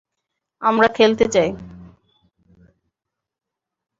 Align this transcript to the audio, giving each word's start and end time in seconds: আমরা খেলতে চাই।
আমরা 0.61 0.87
খেলতে 0.87 1.25
চাই। 1.27 1.49